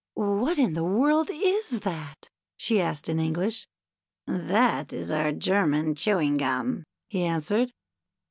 "What 0.15 0.57
in 0.57 0.73
the 0.73 0.83
world 0.83 1.29
is 1.31 1.81
that?" 1.81 2.27
she 2.57 2.81
asked 2.81 3.07
in 3.07 3.19
English. 3.19 3.67
"That 4.25 4.91
is 4.93 5.11
our 5.11 5.31
German 5.31 5.93
Chewing 5.93 6.37
Gum," 6.37 6.85
he 7.07 7.21
answered. 7.23 7.71